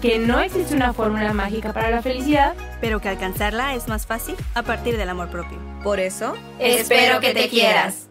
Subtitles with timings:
[0.00, 4.36] que no existe una fórmula mágica para la felicidad, pero que alcanzarla es más fácil
[4.54, 5.58] a partir del amor propio.
[5.82, 8.08] Por eso, espero que te quieras.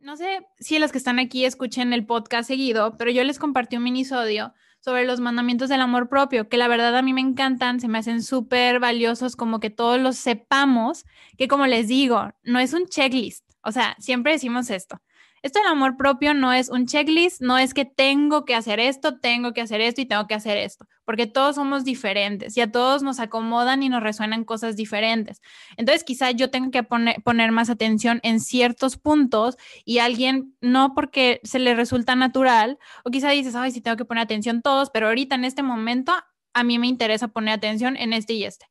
[0.00, 3.76] No sé si los que están aquí escuchen el podcast seguido, pero yo les compartí
[3.76, 7.78] un minisodio sobre los mandamientos del amor propio, que la verdad a mí me encantan,
[7.78, 11.04] se me hacen súper valiosos, como que todos los sepamos,
[11.38, 15.00] que como les digo, no es un checklist, o sea, siempre decimos esto.
[15.42, 19.18] Esto del amor propio no es un checklist, no es que tengo que hacer esto,
[19.18, 22.70] tengo que hacer esto y tengo que hacer esto, porque todos somos diferentes y a
[22.70, 25.40] todos nos acomodan y nos resuenan cosas diferentes.
[25.76, 31.40] Entonces, quizá yo tenga que poner, más atención en ciertos puntos y alguien no porque
[31.42, 35.08] se le resulta natural, o quizá dices, ay, sí tengo que poner atención todos, pero
[35.08, 36.12] ahorita en este momento
[36.54, 38.66] a mí me interesa poner atención en este y este.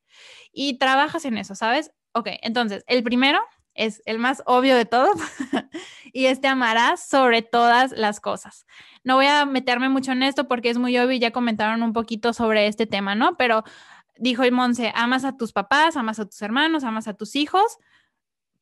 [0.54, 1.92] Y trabajas en eso, ¿sabes?
[2.14, 3.42] Ok, entonces, el primero
[3.74, 5.16] es el más obvio de todos,
[6.14, 8.66] y este amarás sobre todas las cosas.
[9.04, 11.94] No voy a meterme mucho en esto porque es muy obvio y ya comentaron un
[11.94, 13.36] poquito sobre este tema, ¿no?
[13.38, 13.64] Pero
[14.18, 17.78] dijo el Monse, amas a tus papás, amas a tus hermanos, amas a tus hijos,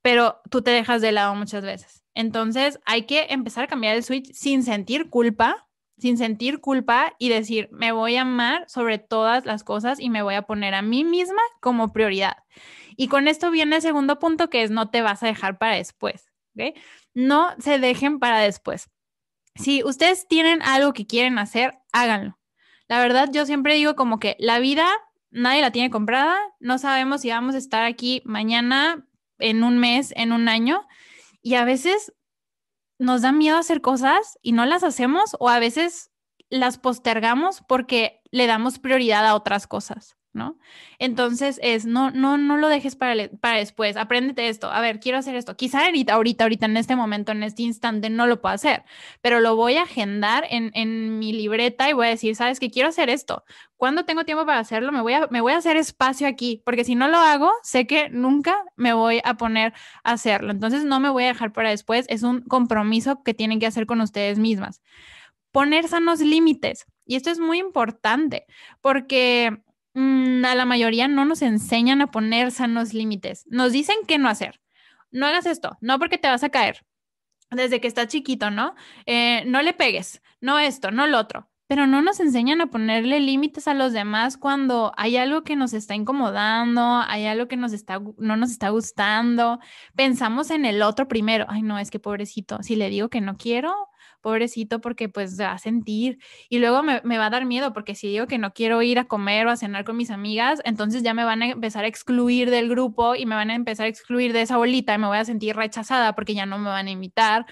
[0.01, 2.03] pero tú te dejas de lado muchas veces.
[2.13, 7.29] Entonces hay que empezar a cambiar el switch sin sentir culpa, sin sentir culpa y
[7.29, 10.81] decir, me voy a amar sobre todas las cosas y me voy a poner a
[10.81, 12.37] mí misma como prioridad.
[12.99, 15.75] Y con esto viene el segundo punto que es no te vas a dejar para
[15.75, 16.33] después.
[17.13, 18.89] No se dejen para después.
[19.55, 22.37] Si ustedes tienen algo que quieren hacer, háganlo.
[22.89, 24.85] La verdad, yo siempre digo como que la vida
[25.31, 30.11] nadie la tiene comprada, no sabemos si vamos a estar aquí mañana, en un mes,
[30.17, 30.85] en un año,
[31.41, 32.11] y a veces
[32.97, 36.11] nos da miedo hacer cosas y no las hacemos o a veces
[36.49, 40.18] las postergamos porque le damos prioridad a otras cosas.
[40.33, 40.57] ¿No?
[40.99, 45.17] Entonces es, no, no, no lo dejes para, para después, apréndete esto, a ver, quiero
[45.17, 48.83] hacer esto, quizá ahorita, ahorita, en este momento, en este instante, no lo puedo hacer,
[49.21, 52.69] pero lo voy a agendar en, en mi libreta y voy a decir, sabes que
[52.69, 53.43] quiero hacer esto,
[53.75, 56.83] cuando tengo tiempo para hacerlo, me voy, a, me voy a hacer espacio aquí, porque
[56.83, 59.73] si no lo hago, sé que nunca me voy a poner
[60.03, 63.59] a hacerlo, entonces no me voy a dejar para después, es un compromiso que tienen
[63.59, 64.81] que hacer con ustedes mismas.
[65.51, 66.85] Poner sanos límites.
[67.05, 68.45] Y esto es muy importante
[68.81, 69.63] porque
[69.99, 73.45] Mm, a la mayoría no nos enseñan a poner sanos límites.
[73.49, 74.61] Nos dicen qué no hacer.
[75.11, 76.85] No hagas esto, no porque te vas a caer
[77.51, 78.75] desde que estás chiquito, ¿no?
[79.05, 81.49] Eh, no le pegues, no esto, no lo otro.
[81.67, 85.73] Pero no nos enseñan a ponerle límites a los demás cuando hay algo que nos
[85.73, 89.59] está incomodando, hay algo que nos está, no nos está gustando.
[89.95, 91.45] Pensamos en el otro primero.
[91.49, 93.75] Ay, no, es que pobrecito, si le digo que no quiero,
[94.21, 96.19] pobrecito, porque pues va a sentir.
[96.49, 99.05] Y luego me, va a dar miedo, porque si digo que no quiero ir a
[99.05, 102.49] comer o a cenar con mis amigas, entonces ya me van a empezar a excluir
[102.49, 105.17] del grupo y me van a empezar a excluir de esa bolita y me voy
[105.17, 107.45] a sentir rechazada porque ya no me van a invitar.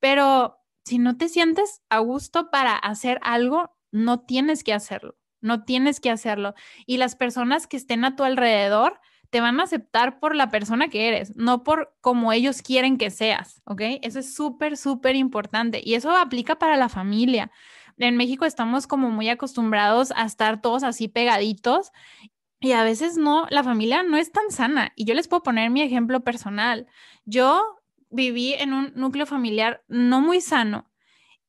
[0.00, 5.64] Pero si no te sientes a gusto para hacer algo, no tienes que hacerlo, no
[5.64, 6.54] tienes que hacerlo.
[6.86, 9.00] Y las personas que estén a tu alrededor,
[9.32, 13.08] te van a aceptar por la persona que eres, no por como ellos quieren que
[13.10, 13.80] seas, ¿ok?
[14.02, 17.50] Eso es súper, súper importante y eso aplica para la familia.
[17.96, 21.92] En México estamos como muy acostumbrados a estar todos así pegaditos
[22.60, 24.92] y a veces no, la familia no es tan sana.
[24.96, 26.86] Y yo les puedo poner mi ejemplo personal.
[27.24, 27.78] Yo
[28.10, 30.91] viví en un núcleo familiar no muy sano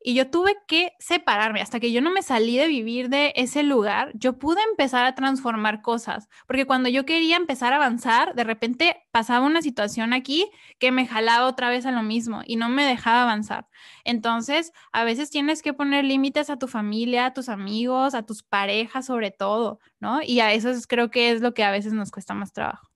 [0.03, 3.63] y yo tuve que separarme hasta que yo no me salí de vivir de ese
[3.63, 8.43] lugar, yo pude empezar a transformar cosas, porque cuando yo quería empezar a avanzar, de
[8.43, 10.49] repente pasaba una situación aquí
[10.79, 13.67] que me jalaba otra vez a lo mismo y no me dejaba avanzar.
[14.03, 18.43] Entonces, a veces tienes que poner límites a tu familia, a tus amigos, a tus
[18.43, 20.21] parejas sobre todo, ¿no?
[20.21, 22.92] Y a eso creo que es lo que a veces nos cuesta más trabajo.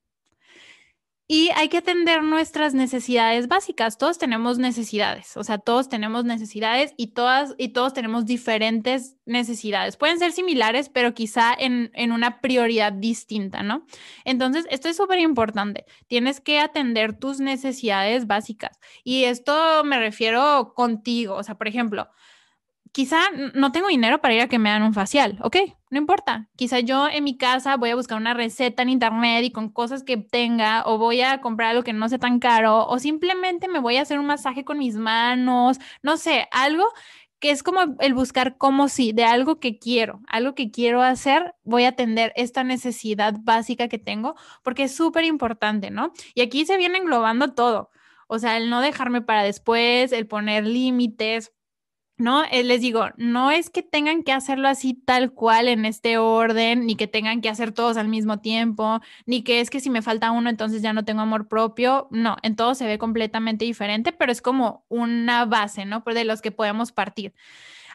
[1.29, 3.97] Y hay que atender nuestras necesidades básicas.
[3.97, 9.97] Todos tenemos necesidades, o sea, todos tenemos necesidades y todas y todos tenemos diferentes necesidades.
[9.97, 13.85] Pueden ser similares, pero quizá en, en una prioridad distinta, ¿no?
[14.23, 15.85] Entonces, esto es súper importante.
[16.07, 18.79] Tienes que atender tus necesidades básicas.
[19.03, 22.09] Y esto me refiero contigo, o sea, por ejemplo,
[22.97, 23.19] quizá
[23.53, 25.57] no tengo dinero para ir a que me hagan un facial, ok,
[25.91, 26.49] no importa.
[26.55, 30.01] Quizá yo en mi casa voy a buscar una receta en internet y con cosas
[30.01, 33.77] que tenga, o voy a comprar algo que no sea tan caro, o simplemente me
[33.77, 36.85] voy a hacer un masaje con mis manos, no sé, algo
[37.37, 41.53] que es como el buscar cómo sí, de algo que quiero, algo que quiero hacer,
[41.63, 44.33] voy a atender esta necesidad básica que tengo,
[44.63, 46.13] porque es súper importante, ¿no?
[46.33, 47.91] Y aquí se viene englobando todo,
[48.27, 51.53] o sea, el no dejarme para después, el poner límites,
[52.17, 52.43] ¿no?
[52.45, 56.85] Eh, les digo, no es que tengan que hacerlo así tal cual en este orden,
[56.85, 60.01] ni que tengan que hacer todos al mismo tiempo, ni que es que si me
[60.01, 62.07] falta uno, entonces ya no tengo amor propio.
[62.11, 66.03] No, en todo se ve completamente diferente, pero es como una base, ¿no?
[66.05, 67.33] De los que podemos partir.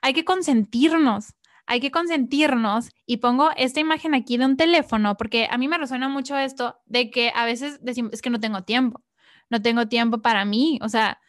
[0.02, 1.34] Hay que consentirnos.
[1.66, 5.78] Hay que consentirnos y pongo esta imagen aquí de un teléfono porque a mí me
[5.78, 9.00] resuena mucho esto de que a veces decimos, es que no tengo tiempo,
[9.48, 11.20] no tengo tiempo para mí, o sea,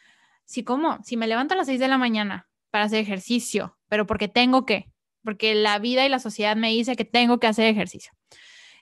[0.46, 4.08] si como, si me levanto a las 6 de la mañana, para hacer ejercicio, pero
[4.08, 4.90] porque tengo que,
[5.24, 8.14] porque la vida y la sociedad me dice que tengo que hacer ejercicio.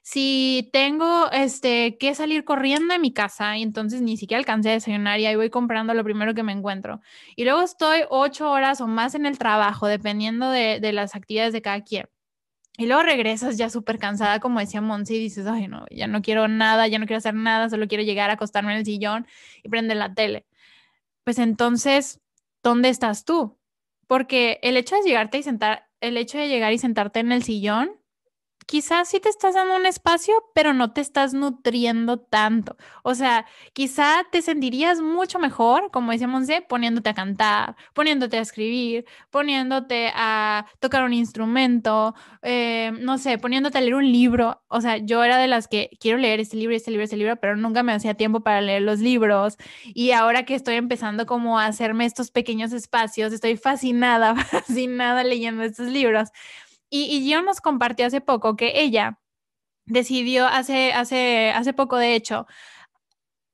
[0.02, 4.74] Si tengo este, que salir corriendo de mi casa y entonces ni siquiera alcancé a
[4.76, 7.02] desayunar y voy comprando lo primero que me encuentro.
[7.36, 11.52] Y luego estoy ocho horas o más en el trabajo, dependiendo de, de las actividades
[11.52, 12.06] de cada quien.
[12.78, 16.22] Y luego regresas ya súper cansada, como decía Monsi, y dices, ay, no, ya no
[16.22, 19.28] quiero nada, ya no quiero hacer nada, solo quiero llegar a acostarme en el sillón
[19.64, 20.46] y prender la tele.
[21.26, 22.22] Pues entonces,
[22.64, 23.61] ¿dónde estás tú?
[24.12, 27.44] Porque el hecho de llegarte y sentar, el hecho de llegar y sentarte en el
[27.44, 27.92] sillón
[28.66, 32.78] quizás sí te estás dando un espacio, pero no te estás nutriendo tanto.
[33.04, 38.42] O sea, quizá te sentirías mucho mejor, como decía Monse, poniéndote a cantar, poniéndote a
[38.42, 44.62] escribir, poniéndote a tocar un instrumento, eh, no sé, poniéndote a leer un libro.
[44.68, 47.36] O sea, yo era de las que quiero leer este libro, este libro, este libro,
[47.38, 49.58] pero nunca me hacía tiempo para leer los libros.
[49.86, 55.64] Y ahora que estoy empezando como a hacerme estos pequeños espacios, estoy fascinada, fascinada leyendo
[55.64, 56.30] estos libros.
[56.92, 59.18] Y, y nos compartió hace poco que ella
[59.86, 62.46] decidió, hace, hace, hace poco de hecho,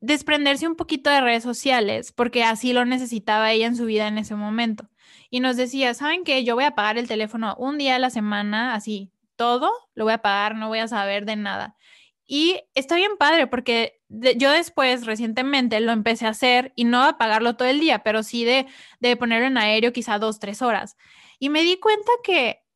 [0.02, 4.18] desprenderse un poquito de redes sociales porque así lo necesitaba ella en su vida en
[4.18, 4.90] ese momento.
[5.30, 6.44] Y nos decía, ¿saben qué?
[6.44, 10.14] Yo voy a pagar el teléfono un día a la semana, así, todo lo voy
[10.14, 11.78] a pagar, no voy a saber de nada.
[12.26, 17.18] Y está bien padre porque yo después, recientemente, lo empecé a hacer y no a
[17.18, 18.68] pagarlo todo el día, pero sí de,
[19.00, 20.98] de ponerlo en aéreo quizá dos, tres horas.
[21.40, 22.67] Y me di cuenta que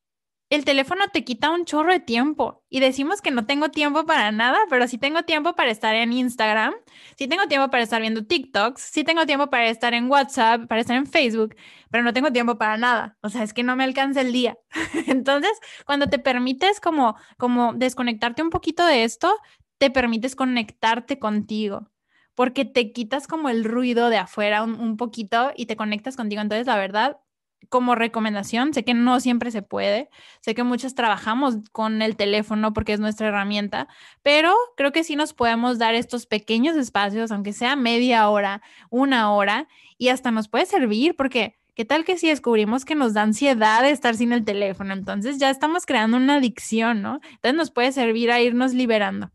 [0.51, 4.33] el teléfono te quita un chorro de tiempo y decimos que no tengo tiempo para
[4.33, 6.73] nada, pero sí tengo tiempo para estar en Instagram,
[7.17, 10.81] sí tengo tiempo para estar viendo TikToks, sí tengo tiempo para estar en WhatsApp, para
[10.81, 11.55] estar en Facebook,
[11.89, 13.17] pero no tengo tiempo para nada.
[13.21, 14.57] O sea, es que no me alcanza el día.
[15.07, 15.53] Entonces,
[15.85, 19.37] cuando te permites como, como desconectarte un poquito de esto,
[19.77, 21.89] te permites conectarte contigo
[22.35, 26.41] porque te quitas como el ruido de afuera un, un poquito y te conectas contigo.
[26.41, 27.21] Entonces, la verdad,
[27.69, 30.09] como recomendación, sé que no siempre se puede,
[30.41, 33.87] sé que muchos trabajamos con el teléfono porque es nuestra herramienta,
[34.23, 39.31] pero creo que sí nos podemos dar estos pequeños espacios, aunque sea media hora, una
[39.33, 39.67] hora,
[39.97, 41.55] y hasta nos puede servir porque...
[41.73, 44.93] ¿Qué tal que si descubrimos que nos da ansiedad estar sin el teléfono?
[44.93, 47.21] Entonces ya estamos creando una adicción, ¿no?
[47.23, 49.31] Entonces nos puede servir a irnos liberando.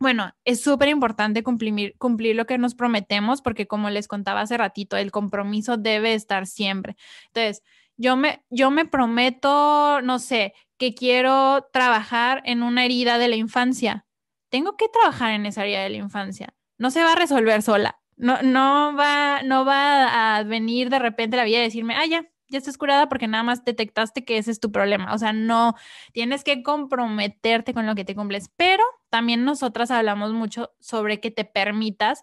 [0.00, 4.56] Bueno, es súper importante cumplir, cumplir lo que nos prometemos porque como les contaba hace
[4.56, 6.96] ratito, el compromiso debe estar siempre.
[7.26, 7.62] Entonces,
[7.96, 13.34] yo me, yo me prometo, no sé, que quiero trabajar en una herida de la
[13.34, 14.06] infancia.
[14.50, 16.54] Tengo que trabajar en esa herida de la infancia.
[16.78, 17.98] No se va a resolver sola.
[18.16, 22.24] No, no, va, no va a venir de repente la vida y decirme, ah, ya,
[22.48, 25.12] ya estás curada porque nada más detectaste que ese es tu problema.
[25.12, 25.74] O sea, no,
[26.12, 28.50] tienes que comprometerte con lo que te cumples.
[28.56, 32.22] Pero también nosotras hablamos mucho sobre que te permitas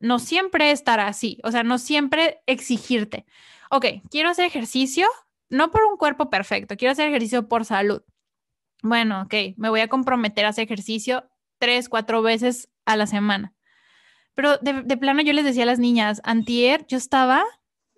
[0.00, 3.26] no siempre estar así, o sea, no siempre exigirte.
[3.70, 5.08] Ok, quiero hacer ejercicio,
[5.48, 8.02] no por un cuerpo perfecto, quiero hacer ejercicio por salud.
[8.82, 13.54] Bueno, ok, me voy a comprometer a hacer ejercicio tres, cuatro veces a la semana.
[14.34, 17.44] Pero de, de plano yo les decía a las niñas, antier yo estaba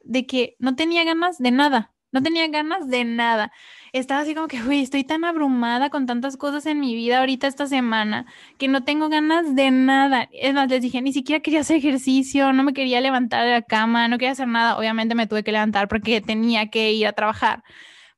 [0.04, 3.52] de que no tenía ganas de nada, no tenía ganas de nada.
[3.92, 7.46] Estaba así como que, uy, estoy tan abrumada con tantas cosas en mi vida ahorita
[7.46, 8.26] esta semana
[8.58, 10.28] que no tengo ganas de nada.
[10.32, 13.62] Es más, les dije, ni siquiera quería hacer ejercicio, no me quería levantar de la
[13.62, 14.78] cama, no quería hacer nada.
[14.78, 17.64] Obviamente me tuve que levantar porque tenía que ir a trabajar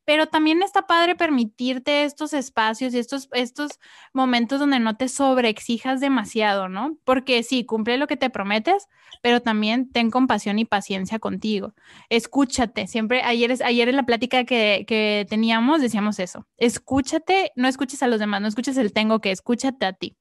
[0.04, 3.78] pero también está padre permitirte estos espacios y estos, estos
[4.12, 6.97] momentos donde no te sobreexijas demasiado, ¿no?
[7.04, 8.88] Porque sí, cumple lo que te prometes,
[9.23, 11.75] pero también ten compasión y paciencia contigo.
[12.09, 18.02] Escúchate, siempre, ayer, ayer en la plática que, que teníamos decíamos eso, escúchate, no escuches
[18.02, 20.16] a los demás, no escuches el tengo que, escúchate a ti.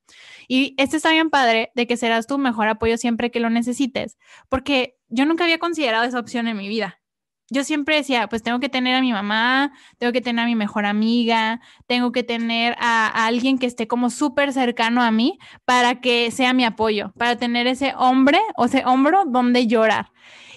[0.48, 4.18] Y este está bien padre de que serás tu mejor apoyo siempre que lo necesites,
[4.50, 7.01] porque yo nunca había considerado esa opción en mi vida
[7.52, 10.56] yo siempre decía, pues tengo que tener a mi mamá, tengo que tener a mi
[10.56, 16.00] mejor amiga, tengo que tener a, alguien que esté como súper cercano a mí para
[16.00, 20.14] que sea mi apoyo, para tener ese hombre o ese hombro donde llorar.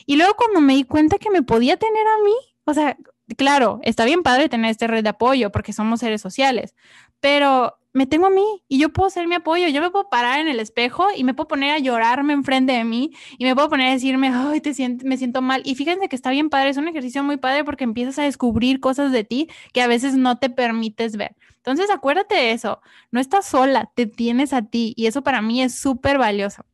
[0.06, 2.34] Y luego cuando me di cuenta que me podía tener a mí,
[2.66, 2.96] O sea,
[3.36, 6.74] claro, está bien padre tener este red de apoyo porque somos seres sociales,
[7.20, 9.68] pero me tengo a mí y yo puedo ser mi apoyo.
[9.68, 12.82] Yo me puedo parar en el espejo y me puedo poner a llorarme enfrente de
[12.84, 15.62] mí y me puedo poner a decirme, ay, te siento, me siento mal.
[15.64, 18.80] Y fíjense que está bien padre, es un ejercicio muy padre porque empiezas a descubrir
[18.80, 21.36] cosas de ti que a veces no te permites ver.
[21.58, 22.80] Entonces, acuérdate de eso,
[23.12, 26.66] no estás sola, te tienes a ti y eso para mí es súper valioso.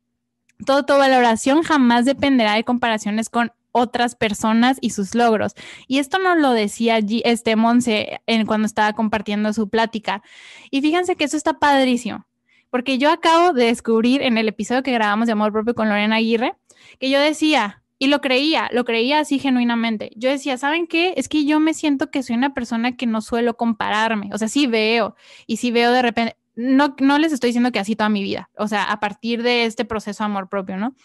[0.65, 5.53] Todo tu valoración jamás dependerá de comparaciones con otras personas y sus logros.
[5.87, 10.21] Y esto nos lo decía este Monse en, cuando estaba compartiendo su plática.
[10.69, 12.25] Y fíjense que eso está padrísimo,
[12.69, 16.17] porque yo acabo de descubrir en el episodio que grabamos de Amor Propio con Lorena
[16.17, 16.53] Aguirre,
[16.99, 20.11] que yo decía, y lo creía, lo creía así genuinamente.
[20.15, 21.13] Yo decía, ¿saben qué?
[21.17, 24.31] Es que yo me siento que soy una persona que no suelo compararme.
[24.33, 27.79] O sea, sí veo, y sí veo de repente, no, no les estoy diciendo que
[27.79, 30.95] así toda mi vida, o sea, a partir de este proceso amor propio, ¿no?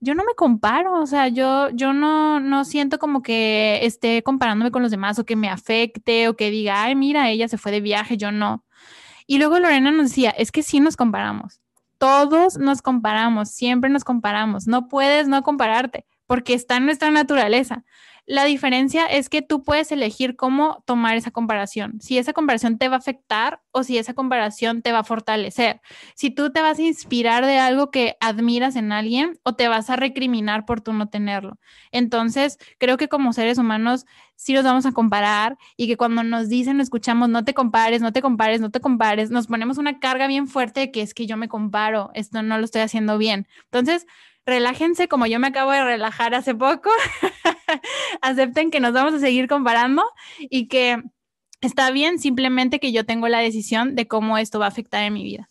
[0.00, 4.70] Yo no me comparo, o sea, yo, yo no, no siento como que esté comparándome
[4.70, 7.72] con los demás o que me afecte o que diga, ay, mira, ella se fue
[7.72, 8.64] de viaje, yo no.
[9.26, 11.60] Y luego Lorena nos decía, es que sí nos comparamos,
[11.98, 17.84] todos nos comparamos, siempre nos comparamos, no puedes no compararte porque está en nuestra naturaleza.
[18.26, 22.88] La diferencia es que tú puedes elegir cómo tomar esa comparación, si esa comparación te
[22.88, 25.80] va a afectar o si esa comparación te va a fortalecer,
[26.16, 29.90] si tú te vas a inspirar de algo que admiras en alguien o te vas
[29.90, 31.58] a recriminar por tú no tenerlo.
[31.92, 36.48] Entonces, creo que como seres humanos sí nos vamos a comparar y que cuando nos
[36.48, 40.26] dicen, escuchamos, no te compares, no te compares, no te compares, nos ponemos una carga
[40.26, 43.46] bien fuerte de que es que yo me comparo, esto no lo estoy haciendo bien.
[43.66, 44.04] Entonces,
[44.46, 46.90] relájense como yo me acabo de relajar hace poco,
[48.22, 50.04] acepten que nos vamos a seguir comparando
[50.38, 51.02] y que
[51.60, 55.14] está bien simplemente que yo tengo la decisión de cómo esto va a afectar en
[55.14, 55.50] mi vida.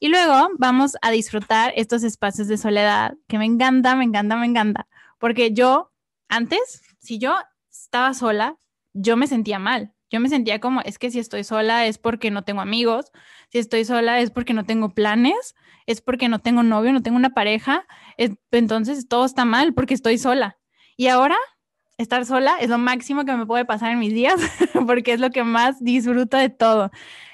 [0.00, 4.46] Y luego vamos a disfrutar estos espacios de soledad que me encanta, me encanta, me
[4.46, 5.92] encanta, porque yo
[6.28, 7.36] antes, si yo
[7.70, 8.56] estaba sola,
[8.94, 9.92] yo me sentía mal.
[10.12, 13.10] Yo me sentía como, es que si estoy sola es porque no tengo amigos,
[13.50, 15.54] si estoy sola es porque no tengo planes,
[15.86, 17.86] es porque no tengo novio, no tengo una pareja,
[18.50, 20.58] entonces todo está mal porque estoy sola.
[20.98, 21.36] Y ahora
[21.96, 24.38] estar sola es lo máximo que me puede pasar en mis días
[24.86, 26.90] porque es lo que más disfruto de todo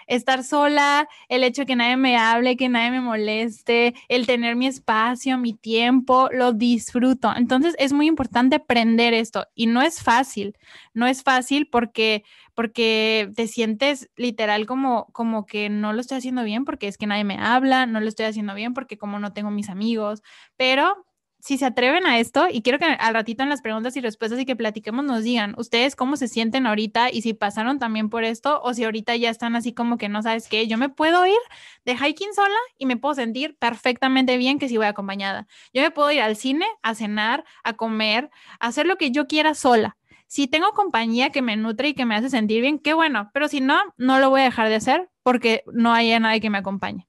[0.09, 4.57] estar sola, el hecho de que nadie me hable, que nadie me moleste, el tener
[4.57, 7.33] mi espacio, mi tiempo, lo disfruto.
[7.37, 10.57] Entonces es muy importante aprender esto y no es fácil,
[10.95, 12.25] no es fácil porque
[12.55, 17.07] porque te sientes literal como como que no lo estoy haciendo bien porque es que
[17.07, 20.23] nadie me habla, no lo estoy haciendo bien porque como no tengo mis amigos,
[20.57, 21.07] pero
[21.41, 24.41] si se atreven a esto, y quiero que al ratito en las preguntas y respuestas
[24.41, 28.25] y que platiquemos nos digan ustedes cómo se sienten ahorita y si pasaron también por
[28.25, 31.27] esto o si ahorita ya están así como que no sabes qué, yo me puedo
[31.27, 31.39] ir
[31.85, 35.47] de hiking sola y me puedo sentir perfectamente bien que si voy acompañada.
[35.73, 39.27] Yo me puedo ir al cine, a cenar, a comer, a hacer lo que yo
[39.27, 39.97] quiera sola.
[40.27, 43.49] Si tengo compañía que me nutre y que me hace sentir bien, qué bueno, pero
[43.49, 46.59] si no, no lo voy a dejar de hacer porque no haya nadie que me
[46.59, 47.08] acompañe.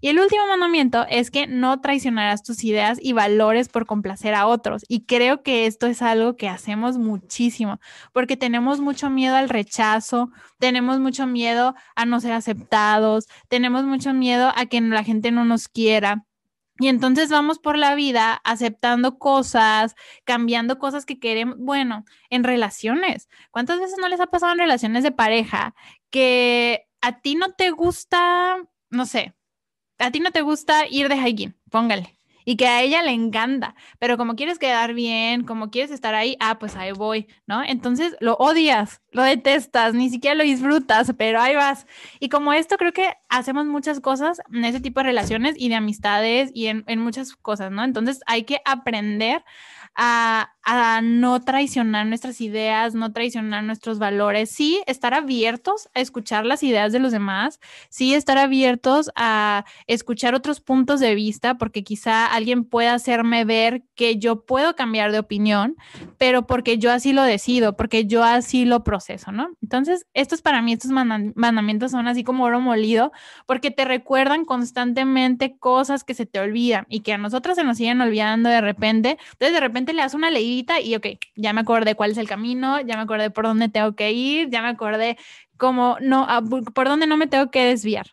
[0.00, 4.46] Y el último mandamiento es que no traicionarás tus ideas y valores por complacer a
[4.46, 4.82] otros.
[4.88, 7.80] Y creo que esto es algo que hacemos muchísimo,
[8.12, 14.14] porque tenemos mucho miedo al rechazo, tenemos mucho miedo a no ser aceptados, tenemos mucho
[14.14, 16.24] miedo a que la gente no nos quiera.
[16.78, 21.56] Y entonces vamos por la vida aceptando cosas, cambiando cosas que queremos.
[21.58, 23.28] Bueno, en relaciones.
[23.50, 25.74] ¿Cuántas veces no les ha pasado en relaciones de pareja
[26.10, 28.56] que a ti no te gusta,
[28.88, 29.34] no sé,
[30.00, 32.16] a ti no te gusta ir de hiking, póngale.
[32.44, 36.36] Y que a ella le encanta, pero como quieres quedar bien, como quieres estar ahí,
[36.40, 37.62] ah, pues ahí voy, ¿no?
[37.62, 41.86] Entonces lo odias, lo detestas, ni siquiera lo disfrutas, pero ahí vas.
[42.20, 45.74] Y como esto, creo que hacemos muchas cosas en ese tipo de relaciones y de
[45.74, 47.84] amistades y en, en muchas cosas, ¿no?
[47.84, 49.42] Entonces hay que aprender
[49.96, 56.62] a, no traicionar nuestras ideas, no traicionar nuestros valores, sí estar abiertos a escuchar las
[56.62, 62.26] ideas de los demás, sí estar abiertos a escuchar otros puntos de vista, porque quizá
[62.26, 65.76] alguien pueda hacerme ver que yo puedo cambiar de opinión,
[66.18, 68.84] pero porque yo así lo decido, porque yo así lo
[69.32, 69.50] ¿no?
[69.62, 73.12] Entonces, estos para mí, estos mandamientos son así como oro molido,
[73.46, 77.76] porque te recuerdan constantemente cosas que se te olvidan y que a nosotros se nos
[77.76, 81.60] siguen olvidando de repente, entonces de repente le das una leidita y ok, ya me
[81.60, 84.68] acordé cuál es el camino, ya me acordé por dónde tengo que ir, ya me
[84.68, 85.16] acordé
[85.56, 86.42] cómo no, ah,
[86.74, 88.06] por dónde no me tengo que desviar.